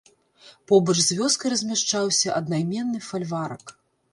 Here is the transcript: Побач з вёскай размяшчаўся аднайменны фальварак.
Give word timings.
Побач 0.69 0.95
з 1.09 1.17
вёскай 1.19 1.53
размяшчаўся 1.53 2.35
аднайменны 2.41 3.05
фальварак. 3.11 3.79